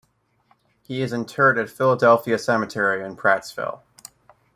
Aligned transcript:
He 0.81 1.03
is 1.03 1.13
interred 1.13 1.59
at 1.59 1.69
Philadelphia 1.69 2.39
Cemetery 2.39 3.05
in 3.05 3.15
Prattsville. 3.15 3.81